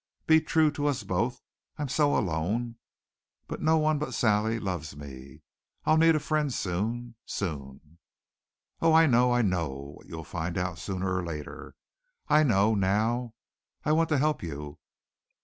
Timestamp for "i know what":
9.31-10.07